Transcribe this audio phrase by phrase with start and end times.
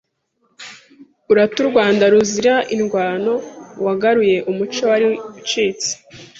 [1.31, 3.33] Urata u Rwanda ruzira indwano
[3.85, 5.05] Wagaruye umuco wari
[5.39, 5.89] ucitse